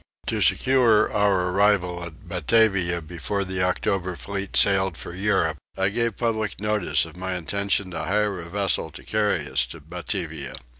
To 0.25 0.41
secure 0.41 1.13
our 1.13 1.49
arrival 1.51 2.03
at 2.03 2.27
Batavia 2.27 3.03
before 3.03 3.43
the 3.45 3.61
October 3.61 4.15
fleet 4.15 4.57
sailed 4.57 4.97
for 4.97 5.13
Europe 5.13 5.57
I 5.77 5.89
gave 5.89 6.17
public 6.17 6.59
notice 6.59 7.05
of 7.05 7.15
my 7.15 7.35
intention 7.35 7.91
to 7.91 8.05
hire 8.05 8.39
a 8.41 8.49
vessel 8.49 8.89
to 8.89 9.03
carry 9.03 9.47
us 9.47 9.63
to 9.67 9.79
Batavia. 9.79 10.55